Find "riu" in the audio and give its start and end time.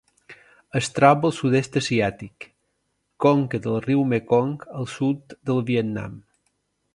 3.89-4.03